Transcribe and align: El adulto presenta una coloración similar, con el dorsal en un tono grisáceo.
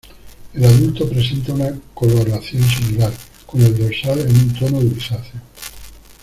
El 0.55 0.63
adulto 0.63 1.07
presenta 1.07 1.53
una 1.53 1.79
coloración 1.93 2.63
similar, 2.63 3.13
con 3.45 3.61
el 3.61 3.77
dorsal 3.77 4.19
en 4.21 4.35
un 4.35 4.53
tono 4.55 4.79
grisáceo. 4.79 5.39